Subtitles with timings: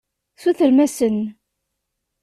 [0.41, 1.17] Sutrem-asen.